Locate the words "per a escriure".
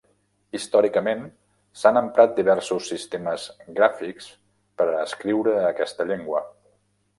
4.81-5.57